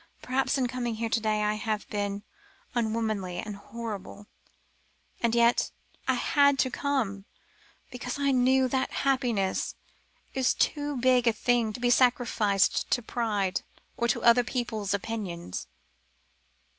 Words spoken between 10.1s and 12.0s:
is too big a thing to be